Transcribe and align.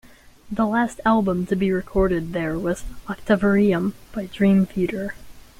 The 0.51 0.65
last 0.65 0.99
album 1.05 1.45
to 1.45 1.55
be 1.55 1.71
recorded 1.71 2.33
there 2.33 2.57
was 2.57 2.85
"Octavarium" 3.07 3.93
by 4.11 4.25
Dream 4.25 4.65
Theater. 4.65 5.13